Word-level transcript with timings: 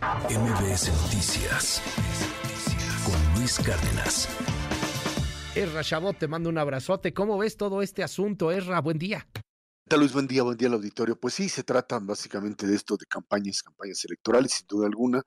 MBS 0.00 0.90
Noticias 1.02 1.82
con 3.04 3.34
Luis 3.38 3.58
Cárdenas. 3.58 4.28
Erra 5.54 5.82
Chabot, 5.82 6.16
te 6.16 6.26
mando 6.26 6.48
un 6.48 6.56
abrazote. 6.56 7.12
¿Cómo 7.12 7.36
ves 7.36 7.58
todo 7.58 7.82
este 7.82 8.02
asunto, 8.02 8.50
Erra? 8.50 8.80
Buen 8.80 8.98
día. 8.98 9.26
Luis, 9.96 10.12
buen 10.12 10.28
día, 10.28 10.44
buen 10.44 10.56
día 10.56 10.68
al 10.68 10.74
auditorio. 10.74 11.18
Pues 11.18 11.34
sí, 11.34 11.48
se 11.48 11.64
trata 11.64 11.98
básicamente 11.98 12.64
de 12.64 12.76
esto, 12.76 12.96
de 12.96 13.06
campañas, 13.06 13.60
campañas 13.60 14.04
electorales, 14.04 14.52
sin 14.52 14.66
duda 14.68 14.86
alguna. 14.86 15.22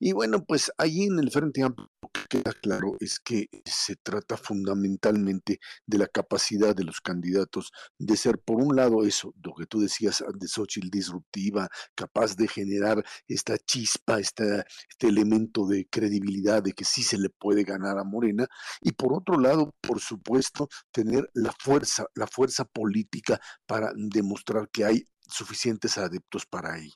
Y 0.00 0.12
bueno, 0.12 0.44
pues 0.44 0.72
ahí 0.76 1.04
en 1.04 1.20
el 1.20 1.30
Frente 1.30 1.62
Amplio 1.62 1.88
lo 2.02 2.08
que 2.12 2.22
queda 2.28 2.52
claro 2.52 2.96
es 2.98 3.20
que 3.20 3.48
se 3.64 3.94
trata 3.94 4.36
fundamentalmente 4.36 5.60
de 5.86 5.98
la 5.98 6.08
capacidad 6.08 6.74
de 6.74 6.82
los 6.82 7.00
candidatos 7.00 7.70
de 7.96 8.16
ser, 8.16 8.38
por 8.38 8.56
un 8.60 8.74
lado, 8.74 9.04
eso, 9.04 9.34
lo 9.42 9.54
que 9.54 9.66
tú 9.66 9.80
decías 9.80 10.24
de 10.36 10.48
Xochitl, 10.48 10.90
disruptiva, 10.90 11.68
capaz 11.94 12.34
de 12.36 12.48
generar 12.48 13.04
esta 13.28 13.56
chispa, 13.56 14.18
este 14.18 14.64
elemento 14.98 15.66
de 15.66 15.86
credibilidad 15.88 16.60
de 16.62 16.72
que 16.72 16.84
sí 16.84 17.04
se 17.04 17.18
le 17.18 17.30
puede 17.30 17.62
ganar 17.62 17.98
a 17.98 18.04
Morena. 18.04 18.48
Y 18.80 18.92
por 18.92 19.12
otro 19.12 19.38
lado, 19.38 19.74
por 19.80 20.00
supuesto, 20.00 20.68
tener 20.90 21.30
la 21.34 21.52
fuerza, 21.56 22.06
la 22.14 22.26
fuerza 22.26 22.64
política 22.64 23.40
para 23.66 23.92
demostrar 24.08 24.68
que 24.70 24.84
hay 24.84 25.04
suficientes 25.28 25.98
adeptos 25.98 26.46
para 26.46 26.74
ahí. 26.74 26.92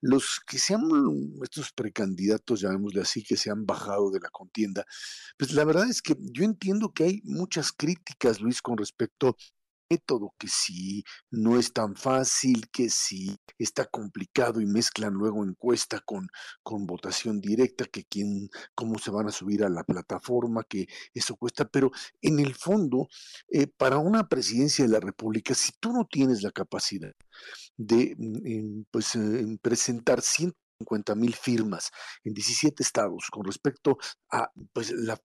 Los 0.00 0.40
que 0.46 0.58
se 0.58 0.74
han, 0.74 0.82
estos 1.42 1.72
precandidatos, 1.72 2.60
llamémosle 2.60 3.02
así, 3.02 3.22
que 3.22 3.36
se 3.36 3.50
han 3.50 3.66
bajado 3.66 4.10
de 4.10 4.20
la 4.20 4.30
contienda, 4.30 4.84
pues 5.38 5.52
la 5.52 5.64
verdad 5.64 5.88
es 5.88 6.02
que 6.02 6.16
yo 6.18 6.44
entiendo 6.44 6.92
que 6.92 7.04
hay 7.04 7.20
muchas 7.24 7.72
críticas, 7.72 8.40
Luis, 8.40 8.62
con 8.62 8.76
respecto 8.76 9.36
método, 9.92 10.34
que 10.38 10.48
si 10.48 11.04
no 11.30 11.58
es 11.58 11.72
tan 11.72 11.94
fácil, 11.96 12.68
que 12.70 12.88
si 12.88 13.36
está 13.58 13.84
complicado 13.86 14.60
y 14.60 14.66
mezclan 14.66 15.12
luego 15.14 15.44
encuesta 15.44 16.00
con, 16.00 16.28
con 16.62 16.86
votación 16.86 17.40
directa, 17.40 17.84
que 17.84 18.04
quién, 18.04 18.48
cómo 18.74 18.98
se 18.98 19.10
van 19.10 19.28
a 19.28 19.32
subir 19.32 19.64
a 19.64 19.68
la 19.68 19.84
plataforma, 19.84 20.64
que 20.68 20.86
eso 21.14 21.36
cuesta, 21.36 21.64
pero 21.66 21.90
en 22.20 22.38
el 22.40 22.54
fondo, 22.54 23.08
eh, 23.48 23.66
para 23.66 23.98
una 23.98 24.28
presidencia 24.28 24.84
de 24.84 24.90
la 24.90 25.00
República, 25.00 25.54
si 25.54 25.72
tú 25.80 25.92
no 25.92 26.06
tienes 26.10 26.42
la 26.42 26.50
capacidad 26.52 27.12
de 27.76 28.14
mm, 28.18 28.84
pues, 28.90 29.14
eh, 29.16 29.58
presentar 29.60 30.22
100 30.22 30.52
50 30.78 31.14
mil 31.14 31.34
firmas 31.34 31.90
en 32.24 32.34
17 32.34 32.82
estados 32.82 33.28
con 33.30 33.44
respecto 33.44 33.98
a 34.30 34.50
pues, 34.72 34.92
la, 34.92 35.18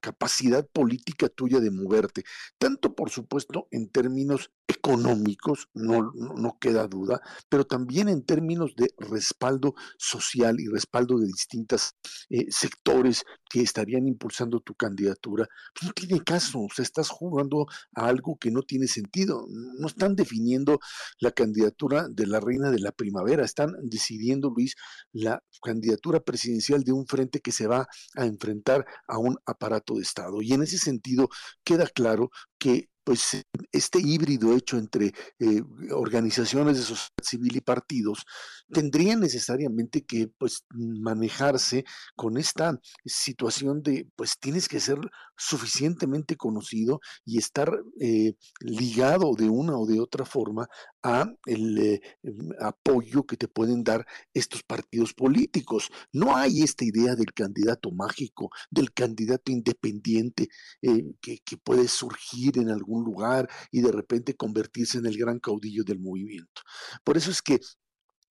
capacidad 0.00 0.66
política 0.72 1.28
tuya 1.28 1.60
de 1.60 1.70
moverte, 1.70 2.24
tanto 2.58 2.94
por 2.94 3.10
supuesto 3.10 3.68
en 3.70 3.88
términos 3.90 4.50
económicos, 4.66 5.68
no, 5.74 6.12
no, 6.14 6.58
queda 6.58 6.86
duda, 6.86 7.20
pero 7.48 7.64
también 7.64 8.08
en 8.08 8.24
términos 8.24 8.74
de 8.76 8.88
respaldo 8.98 9.74
social 9.98 10.58
y 10.58 10.68
respaldo 10.68 11.18
de 11.18 11.26
distintos 11.26 11.94
eh, 12.30 12.46
sectores 12.50 13.24
que 13.50 13.60
estarían 13.60 14.06
impulsando 14.06 14.60
tu 14.60 14.74
candidatura, 14.74 15.46
pues 15.74 15.86
no 15.86 15.92
tiene 15.92 16.24
caso, 16.24 16.60
o 16.60 16.68
sea, 16.74 16.82
estás 16.82 17.08
jugando 17.08 17.66
a 17.94 18.06
algo 18.06 18.36
que 18.38 18.50
no 18.50 18.62
tiene 18.62 18.86
sentido, 18.86 19.46
no 19.48 19.86
están 19.86 20.16
definiendo 20.16 20.80
la 21.20 21.30
candidatura 21.30 22.08
de 22.08 22.26
la 22.26 22.40
reina 22.40 22.70
de 22.70 22.80
la 22.80 22.92
primavera, 22.92 23.44
están 23.44 23.74
decidiendo, 23.82 24.50
Luis, 24.50 24.74
la 25.12 25.42
candidatura 25.62 26.20
presidencial 26.20 26.84
de 26.84 26.92
un 26.92 27.06
frente 27.06 27.40
que 27.40 27.52
se 27.52 27.66
va 27.66 27.86
a 28.16 28.26
enfrentar 28.26 28.84
a 29.06 29.18
un 29.18 29.36
aparato 29.46 29.94
de 29.94 30.02
Estado. 30.02 30.42
Y 30.42 30.52
en 30.52 30.62
ese 30.62 30.78
sentido 30.78 31.28
queda 31.64 31.86
claro 31.86 32.30
que 32.64 32.88
pues 33.04 33.42
este 33.70 34.00
híbrido 34.00 34.56
hecho 34.56 34.78
entre 34.78 35.12
eh, 35.38 35.62
organizaciones 35.92 36.78
de 36.78 36.82
sociedad 36.82 37.10
civil 37.22 37.56
y 37.56 37.60
partidos 37.60 38.24
tendría 38.72 39.14
necesariamente 39.14 40.04
que 40.04 40.28
pues 40.38 40.64
manejarse 40.70 41.84
con 42.16 42.38
esta 42.38 42.80
situación 43.04 43.82
de 43.82 44.08
pues 44.16 44.38
tienes 44.40 44.68
que 44.68 44.80
ser 44.80 44.98
suficientemente 45.36 46.36
conocido 46.36 47.00
y 47.26 47.38
estar 47.38 47.70
eh, 48.00 48.34
ligado 48.60 49.34
de 49.36 49.50
una 49.50 49.76
o 49.76 49.86
de 49.86 50.00
otra 50.00 50.24
forma 50.24 50.66
a 51.02 51.26
el 51.46 51.78
eh, 51.78 52.00
apoyo 52.60 53.24
que 53.24 53.36
te 53.36 53.48
pueden 53.48 53.84
dar 53.84 54.06
estos 54.32 54.62
partidos 54.62 55.12
políticos. 55.12 55.90
No 56.12 56.36
hay 56.36 56.62
esta 56.62 56.84
idea 56.84 57.14
del 57.16 57.34
candidato 57.34 57.90
mágico, 57.90 58.50
del 58.70 58.92
candidato 58.94 59.52
independiente 59.52 60.48
que, 60.80 61.40
que 61.44 61.56
puede 61.58 61.88
surgir 61.88 62.53
en 62.60 62.70
algún 62.70 63.04
lugar 63.04 63.48
y 63.70 63.80
de 63.80 63.92
repente 63.92 64.34
convertirse 64.34 64.98
en 64.98 65.06
el 65.06 65.16
gran 65.16 65.38
caudillo 65.38 65.84
del 65.84 66.00
movimiento. 66.00 66.62
Por 67.04 67.16
eso 67.16 67.30
es 67.30 67.42
que 67.42 67.60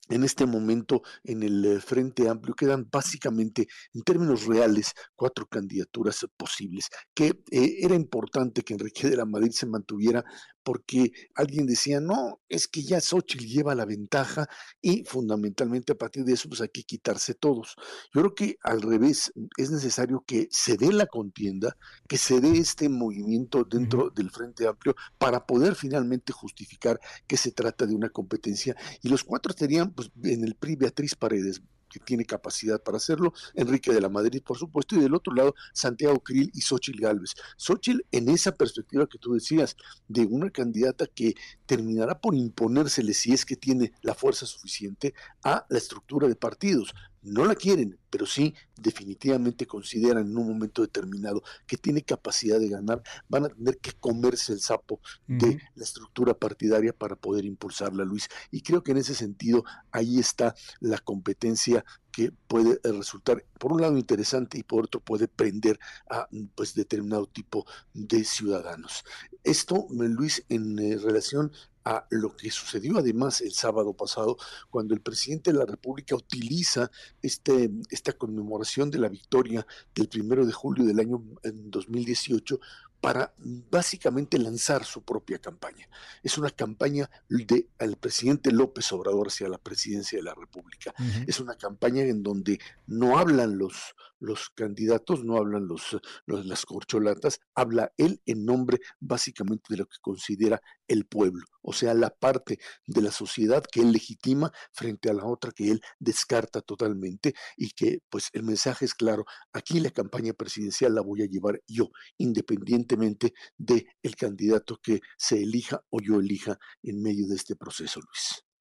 en 0.09 0.23
este 0.23 0.45
momento 0.45 1.01
en 1.23 1.43
el 1.43 1.63
eh, 1.63 1.79
Frente 1.79 2.27
Amplio 2.27 2.55
quedan 2.55 2.89
básicamente, 2.91 3.67
en 3.93 4.01
términos 4.01 4.45
reales, 4.45 4.93
cuatro 5.15 5.47
candidaturas 5.47 6.25
posibles, 6.35 6.89
que 7.13 7.27
eh, 7.51 7.77
era 7.79 7.95
importante 7.95 8.63
que 8.63 8.73
Enrique 8.73 9.09
de 9.09 9.15
la 9.15 9.25
Madrid 9.25 9.51
se 9.51 9.65
mantuviera 9.65 10.23
porque 10.63 11.11
alguien 11.35 11.65
decía, 11.65 11.99
no, 11.99 12.39
es 12.49 12.67
que 12.67 12.83
ya 12.83 13.01
Xochitl 13.01 13.45
lleva 13.45 13.75
la 13.75 13.85
ventaja 13.85 14.47
y 14.81 15.03
fundamentalmente 15.05 15.93
a 15.93 15.97
partir 15.97 16.23
de 16.23 16.33
eso 16.33 16.49
pues 16.49 16.61
hay 16.61 16.69
que 16.69 16.83
quitarse 16.83 17.33
todos. 17.33 17.75
Yo 18.13 18.21
creo 18.21 18.35
que 18.35 18.57
al 18.63 18.81
revés, 18.81 19.31
es 19.57 19.71
necesario 19.71 20.23
que 20.25 20.47
se 20.51 20.77
dé 20.77 20.91
la 20.91 21.05
contienda, 21.05 21.77
que 22.07 22.17
se 22.17 22.39
dé 22.39 22.57
este 22.57 22.89
movimiento 22.89 23.63
dentro 23.63 24.09
del 24.09 24.31
Frente 24.31 24.67
Amplio 24.67 24.95
para 25.17 25.45
poder 25.45 25.75
finalmente 25.75 26.33
justificar 26.33 26.99
que 27.27 27.37
se 27.37 27.51
trata 27.51 27.85
de 27.85 27.95
una 27.95 28.09
competencia. 28.09 28.75
Y 29.01 29.09
los 29.09 29.23
cuatro 29.23 29.51
estarían 29.51 29.91
pues, 29.91 30.11
en 30.23 30.43
el 30.43 30.55
PRI 30.55 30.75
Beatriz 30.75 31.15
Paredes, 31.15 31.61
que 31.93 31.99
tiene 31.99 32.25
capacidad 32.25 32.81
para 32.81 32.97
hacerlo, 32.97 33.33
Enrique 33.53 33.93
de 33.93 34.01
la 34.01 34.09
Madrid, 34.09 34.41
por 34.43 34.57
supuesto, 34.57 34.95
y 34.95 34.99
del 34.99 35.13
otro 35.13 35.33
lado, 35.33 35.53
Santiago 35.73 36.19
Krill 36.19 36.49
y 36.53 36.61
Xochitl 36.61 37.01
Gálvez. 37.01 37.35
Xochitl, 37.55 38.01
en 38.11 38.29
esa 38.29 38.51
perspectiva 38.51 39.07
que 39.07 39.19
tú 39.19 39.33
decías, 39.33 39.77
de 40.07 40.25
una 40.25 40.49
candidata 40.49 41.05
que 41.05 41.35
terminará 41.67 42.19
por 42.19 42.33
imponérsele, 42.33 43.13
si 43.13 43.31
es 43.31 43.45
que 43.45 43.55
tiene 43.55 43.93
la 44.01 44.15
fuerza 44.15 44.47
suficiente, 44.47 45.13
a 45.43 45.65
la 45.69 45.77
estructura 45.77 46.27
de 46.27 46.35
partidos 46.35 46.93
no 47.21 47.45
la 47.45 47.55
quieren, 47.55 47.97
pero 48.13 48.27
sí 48.27 48.53
definitivamente 48.77 49.65
consideran 49.65 50.27
en 50.27 50.37
un 50.37 50.47
momento 50.47 50.83
determinado 50.83 51.41
que 51.65 51.77
tiene 51.77 52.03
capacidad 52.03 52.59
de 52.59 52.69
ganar, 52.69 53.01
van 53.27 53.45
a 53.45 53.49
tener 53.49 53.79
que 53.79 53.93
comerse 53.93 54.53
el 54.53 54.59
sapo 54.59 54.99
de 55.25 55.59
la 55.73 55.83
estructura 55.83 56.35
partidaria 56.35 56.93
para 56.93 57.15
poder 57.15 57.43
impulsarla, 57.43 58.05
Luis. 58.05 58.29
Y 58.51 58.61
creo 58.61 58.83
que 58.83 58.91
en 58.91 58.97
ese 58.97 59.15
sentido 59.15 59.63
ahí 59.91 60.19
está 60.19 60.53
la 60.79 60.99
competencia 60.99 61.83
que 62.11 62.31
puede 62.31 62.79
resultar, 62.83 63.43
por 63.59 63.71
un 63.71 63.81
lado, 63.81 63.97
interesante 63.97 64.59
y 64.59 64.63
por 64.63 64.83
otro 64.83 65.01
puede 65.01 65.27
prender 65.27 65.79
a 66.07 66.27
pues, 66.53 66.75
determinado 66.75 67.25
tipo 67.25 67.65
de 67.95 68.23
ciudadanos. 68.25 69.03
Esto, 69.43 69.87
Luis, 69.89 70.45
en 70.49 70.77
eh, 70.77 70.97
relación 70.97 71.51
a 71.85 72.05
lo 72.09 72.35
que 72.35 72.49
sucedió 72.49 72.97
además 72.97 73.41
el 73.41 73.53
sábado 73.53 73.93
pasado, 73.93 74.37
cuando 74.69 74.93
el 74.93 75.01
presidente 75.01 75.51
de 75.51 75.59
la 75.59 75.65
República 75.65 76.15
utiliza 76.15 76.89
este, 77.21 77.69
esta 78.03 78.17
conmemoración 78.17 78.91
de 78.91 78.99
la 78.99 79.07
victoria 79.07 79.65
del 79.95 80.09
primero 80.09 80.45
de 80.45 80.51
julio 80.51 80.83
del 80.83 80.99
año 80.99 81.23
2018 81.41 82.59
para 82.99 83.33
básicamente 83.37 84.37
lanzar 84.37 84.83
su 84.83 85.03
propia 85.03 85.39
campaña. 85.39 85.87
Es 86.21 86.37
una 86.37 86.49
campaña 86.49 87.09
del 87.29 87.97
presidente 87.97 88.51
López 88.51 88.91
Obrador 88.91 89.27
hacia 89.27 89.47
la 89.49 89.57
presidencia 89.57 90.17
de 90.17 90.23
la 90.23 90.33
República. 90.33 90.93
Es 91.27 91.39
una 91.39 91.55
campaña 91.55 92.03
en 92.03 92.23
donde 92.23 92.59
no 92.87 93.17
hablan 93.17 93.57
los, 93.57 93.95
los 94.23 94.49
candidatos, 94.51 95.25
no 95.25 95.37
hablan 95.37 95.67
los, 95.67 95.97
las 96.25 96.65
corcholatas, 96.65 97.39
habla 97.53 97.91
él 97.97 98.21
en 98.25 98.45
nombre 98.45 98.79
básicamente 98.99 99.65
de 99.69 99.77
lo 99.77 99.85
que 99.85 99.97
considera 100.01 100.61
el 100.87 101.05
pueblo, 101.05 101.45
o 101.61 101.73
sea, 101.73 101.93
la 101.93 102.09
parte 102.09 102.59
de 102.87 103.01
la 103.01 103.11
sociedad 103.11 103.63
que 103.69 103.81
él 103.81 103.91
legitima 103.91 104.51
frente 104.71 105.09
a 105.09 105.13
la 105.13 105.25
otra 105.25 105.51
que 105.51 105.71
él 105.71 105.81
descarta 105.99 106.61
totalmente 106.61 107.33
y 107.57 107.71
que 107.71 107.99
pues 108.09 108.29
el 108.31 108.43
mensaje 108.43 108.85
es 108.85 108.93
claro, 108.93 109.25
aquí 109.51 109.81
la 109.81 109.91
campaña 109.91 110.33
presidencial 110.33 110.95
la 110.95 111.01
voy 111.01 111.21
a 111.23 111.27
llevar 111.27 111.61
yo, 111.67 111.89
independientemente 112.17 113.33
de 113.57 113.87
el 114.01 114.15
candidato 114.15 114.79
que 114.81 115.01
se 115.17 115.43
elija 115.43 115.83
o 115.89 115.99
yo 116.01 116.19
elija 116.19 116.57
en 116.81 117.01
medio 117.01 117.27
de 117.27 117.35
este 117.35 117.55
proceso, 117.57 117.99
Luis. 117.99 118.52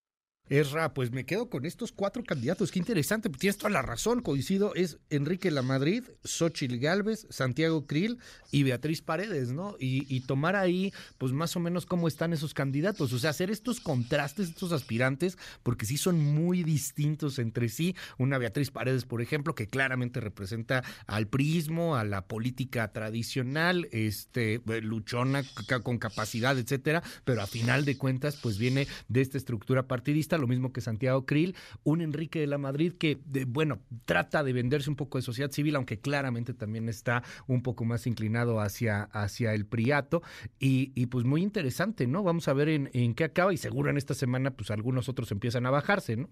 Esra, 0.48 0.92
pues 0.92 1.12
me 1.12 1.24
quedo 1.24 1.48
con 1.48 1.64
estos 1.64 1.92
cuatro 1.92 2.24
candidatos. 2.24 2.72
Qué 2.72 2.78
interesante, 2.78 3.30
pues 3.30 3.40
tienes 3.40 3.56
toda 3.56 3.70
la 3.70 3.80
razón. 3.80 4.20
Coincido, 4.20 4.74
es 4.74 4.98
Enrique 5.08 5.50
Lamadrid, 5.50 6.04
Xochil 6.24 6.78
Gálvez, 6.78 7.26
Santiago 7.30 7.86
Krill 7.86 8.18
y 8.50 8.64
Beatriz 8.64 9.02
Paredes, 9.02 9.52
¿no? 9.52 9.76
Y, 9.78 10.20
tomar 10.22 10.56
ahí, 10.56 10.92
pues 11.18 11.32
más 11.32 11.56
o 11.56 11.60
menos 11.60 11.86
cómo 11.86 12.06
están 12.06 12.32
esos 12.32 12.54
candidatos. 12.54 13.12
O 13.12 13.18
sea, 13.18 13.30
hacer 13.30 13.50
estos 13.50 13.80
contrastes, 13.80 14.48
estos 14.48 14.72
aspirantes, 14.72 15.38
porque 15.62 15.86
sí 15.86 15.96
son 15.96 16.18
muy 16.20 16.64
distintos 16.64 17.38
entre 17.38 17.68
sí. 17.68 17.96
Una 18.18 18.36
Beatriz 18.38 18.70
Paredes, 18.70 19.04
por 19.04 19.22
ejemplo, 19.22 19.54
que 19.54 19.68
claramente 19.68 20.20
representa 20.20 20.84
al 21.06 21.28
prismo, 21.28 21.96
a 21.96 22.04
la 22.04 22.26
política 22.26 22.92
tradicional, 22.92 23.88
este, 23.90 24.60
luchona 24.82 25.44
con 25.82 25.98
capacidad, 25.98 26.58
etcétera, 26.58 27.02
pero 27.24 27.42
a 27.42 27.46
final 27.46 27.84
de 27.84 27.96
cuentas, 27.96 28.36
pues 28.36 28.58
viene 28.58 28.86
de 29.08 29.22
esta 29.22 29.38
estructura 29.38 29.88
partidista 29.88 30.31
lo 30.38 30.46
mismo 30.46 30.72
que 30.72 30.80
Santiago 30.80 31.26
Krill, 31.26 31.54
un 31.84 32.00
Enrique 32.00 32.40
de 32.40 32.46
la 32.46 32.58
Madrid 32.58 32.92
que, 32.98 33.18
bueno, 33.46 33.80
trata 34.04 34.42
de 34.42 34.52
venderse 34.52 34.90
un 34.90 34.96
poco 34.96 35.18
de 35.18 35.22
sociedad 35.22 35.50
civil, 35.50 35.76
aunque 35.76 36.00
claramente 36.00 36.54
también 36.54 36.88
está 36.88 37.22
un 37.46 37.62
poco 37.62 37.84
más 37.84 38.06
inclinado 38.06 38.60
hacia, 38.60 39.04
hacia 39.04 39.54
el 39.54 39.66
priato. 39.66 40.22
Y, 40.58 40.92
y 40.94 41.06
pues 41.06 41.24
muy 41.24 41.42
interesante, 41.42 42.06
¿no? 42.06 42.22
Vamos 42.22 42.48
a 42.48 42.52
ver 42.52 42.68
en, 42.68 42.90
en 42.92 43.14
qué 43.14 43.24
acaba 43.24 43.52
y 43.52 43.56
seguro 43.56 43.90
en 43.90 43.96
esta 43.96 44.14
semana 44.14 44.52
pues 44.52 44.70
algunos 44.70 45.08
otros 45.08 45.30
empiezan 45.32 45.66
a 45.66 45.70
bajarse, 45.70 46.16
¿no? 46.16 46.28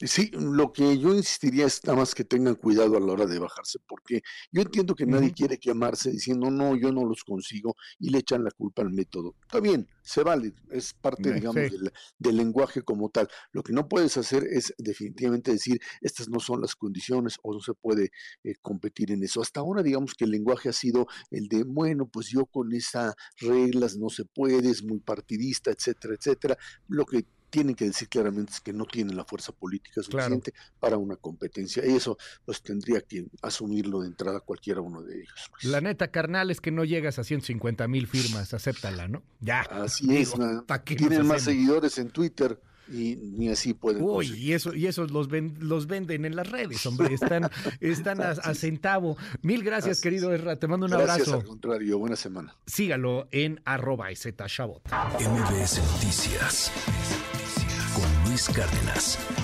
Sí, 0.00 0.30
lo 0.32 0.72
que 0.72 0.98
yo 0.98 1.14
insistiría 1.14 1.66
es 1.66 1.84
nada 1.84 1.98
más 1.98 2.14
que 2.14 2.24
tengan 2.24 2.54
cuidado 2.54 2.96
a 2.96 3.00
la 3.00 3.12
hora 3.12 3.26
de 3.26 3.38
bajarse, 3.38 3.78
porque 3.86 4.22
yo 4.50 4.62
entiendo 4.62 4.94
que 4.94 5.06
nadie 5.06 5.32
quiere 5.32 5.58
quemarse 5.58 6.10
diciendo, 6.10 6.50
no, 6.50 6.74
yo 6.76 6.90
no 6.90 7.04
los 7.04 7.22
consigo 7.22 7.76
y 7.98 8.10
le 8.10 8.18
echan 8.18 8.44
la 8.44 8.50
culpa 8.50 8.82
al 8.82 8.90
método. 8.90 9.34
Está 9.42 9.60
bien, 9.60 9.86
se 10.02 10.22
vale, 10.22 10.54
es 10.70 10.94
parte, 10.94 11.32
digamos, 11.32 11.70
del, 12.18 12.36
lenguaje 12.36 12.82
como 12.82 13.10
tal. 13.10 13.28
Lo 13.52 13.62
que 13.62 13.72
no 13.72 13.88
puedes 13.88 14.16
hacer 14.16 14.44
es 14.44 14.74
definitivamente 14.78 15.52
decir, 15.52 15.80
estas 16.00 16.28
no 16.28 16.40
son 16.40 16.60
las 16.60 16.74
condiciones 16.74 17.38
o 17.42 17.52
no 17.52 17.60
se 17.60 17.74
puede 17.74 18.10
eh, 18.42 18.54
competir 18.62 19.12
en 19.12 19.22
eso. 19.22 19.40
Hasta 19.42 19.60
ahora, 19.60 19.82
digamos 19.82 20.14
que 20.14 20.24
el 20.24 20.30
lenguaje 20.30 20.68
ha 20.68 20.72
sido 20.72 21.06
el 21.30 21.48
de, 21.48 21.62
bueno, 21.62 22.06
pues 22.06 22.28
yo 22.28 22.46
con 22.46 22.72
esas 22.72 23.14
reglas 23.38 23.96
no 23.96 24.08
se 24.08 24.24
puede, 24.24 24.70
es 24.70 24.82
muy 24.82 25.00
partidista, 25.00 25.70
etcétera, 25.70 26.14
etcétera. 26.14 26.58
Lo 26.88 27.04
que 27.04 27.26
tienen 27.54 27.76
que 27.76 27.84
decir 27.84 28.08
claramente 28.08 28.54
que 28.64 28.72
no 28.72 28.84
tienen 28.84 29.16
la 29.16 29.24
fuerza 29.24 29.52
política 29.52 30.02
suficiente 30.02 30.52
para 30.80 30.96
una 30.96 31.14
competencia. 31.14 31.86
Y 31.86 31.94
eso 31.94 32.18
pues 32.44 32.60
tendría 32.60 33.00
que 33.00 33.26
asumirlo 33.42 34.00
de 34.00 34.08
entrada 34.08 34.40
cualquiera 34.40 34.80
uno 34.80 35.02
de 35.02 35.20
ellos. 35.20 35.50
Pues. 35.52 35.62
La 35.62 35.80
neta, 35.80 36.08
carnal, 36.08 36.50
es 36.50 36.60
que 36.60 36.72
no 36.72 36.82
llegas 36.84 37.20
a 37.20 37.24
150 37.24 37.86
mil 37.86 38.08
firmas, 38.08 38.52
acéptala, 38.52 39.06
¿no? 39.06 39.22
Ya. 39.38 39.60
Así 39.60 40.16
es, 40.16 40.34
tienen 40.84 41.28
más 41.28 41.42
seguidores 41.42 41.96
en 41.98 42.10
Twitter 42.10 42.60
y 42.92 43.14
ni 43.14 43.50
así 43.50 43.72
pueden. 43.72 44.02
Uy, 44.02 44.32
y 44.36 44.52
eso, 44.52 44.74
y 44.74 44.88
eso 44.88 45.06
los, 45.06 45.28
los 45.60 45.86
venden 45.86 46.24
en 46.24 46.34
las 46.34 46.50
redes, 46.50 46.84
hombre, 46.86 47.14
están, 47.14 47.48
están 47.80 48.20
a, 48.20 48.34
centavo. 48.54 49.16
Mil 49.42 49.62
gracias, 49.62 50.00
querido 50.00 50.32
Erra, 50.32 50.56
te 50.56 50.66
mando 50.66 50.86
un 50.86 50.94
abrazo. 50.94 51.34
Al 51.34 51.44
contrario, 51.44 52.00
buena 52.00 52.16
semana. 52.16 52.56
Sígalo 52.66 53.28
en 53.30 53.60
arroba 53.64 54.08
MBS 54.10 55.78
Noticias 55.92 56.72
Luis 58.34 58.48
Cárdenas. 58.48 59.43